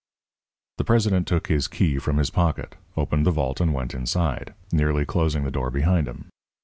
[0.79, 5.05] The president took his key from his pocket, opened the vault and went inside, nearly
[5.05, 6.29] closing the door behind him.